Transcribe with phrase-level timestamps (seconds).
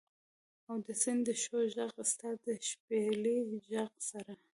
[0.69, 4.33] او د سیند د شور ږغ، ستا د شپیلۍ د ږغ سره